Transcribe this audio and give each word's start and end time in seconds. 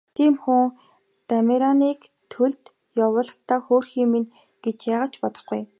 Тийм 0.15 0.33
хүн 0.43 0.63
Дамираныг 1.29 1.99
төлд 2.31 2.63
явуулахдаа 3.05 3.59
хөөрхий 3.65 4.07
минь 4.11 4.29
гэж 4.63 4.77
яагаад 4.93 5.11
ч 5.13 5.15
бодохгүй. 5.23 5.61